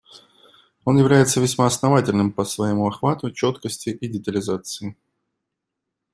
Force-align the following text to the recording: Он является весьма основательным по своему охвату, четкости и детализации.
Он 0.83 0.97
является 0.97 1.39
весьма 1.39 1.67
основательным 1.67 2.31
по 2.31 2.43
своему 2.43 2.87
охвату, 2.87 3.29
четкости 3.29 3.89
и 3.89 4.07
детализации. 4.07 4.97